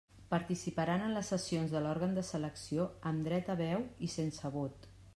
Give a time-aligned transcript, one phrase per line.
[0.33, 4.95] Participaran en les sessions de l'òrgan de selecció amb dret a veu i sense vot.